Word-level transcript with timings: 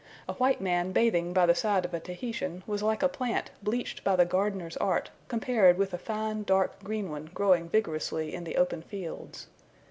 A 0.27 0.33
white 0.33 0.59
man 0.59 0.93
bathing 0.93 1.31
by 1.31 1.45
the 1.45 1.53
side 1.53 1.85
of 1.85 1.93
a 1.93 1.99
Tahitian, 1.99 2.63
was 2.65 2.81
like 2.81 3.03
a 3.03 3.07
plant 3.07 3.51
bleached 3.61 4.03
by 4.03 4.15
the 4.15 4.25
gardener's 4.25 4.75
art 4.77 5.11
compared 5.27 5.77
with 5.77 5.93
a 5.93 5.99
fine 5.99 6.41
dark 6.41 6.81
green 6.83 7.11
one 7.11 7.29
growing 7.35 7.69
vigorously 7.69 8.33
in 8.33 8.43
the 8.43 8.57
open 8.57 8.81
fields. 8.81 9.45